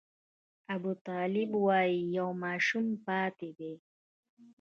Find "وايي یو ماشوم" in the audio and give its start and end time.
1.65-2.85